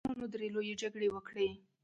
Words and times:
افغانانو 0.03 0.27
درې 0.33 0.47
لويې 0.55 0.73
جګړې 0.81 1.07
وکړې. 1.11 1.47